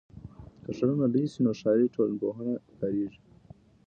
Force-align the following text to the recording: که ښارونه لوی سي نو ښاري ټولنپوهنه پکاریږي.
که 0.63 0.69
ښارونه 0.77 1.05
لوی 1.13 1.25
سي 1.31 1.39
نو 1.45 1.51
ښاري 1.59 1.87
ټولنپوهنه 1.95 2.53
پکاریږي. 2.67 3.19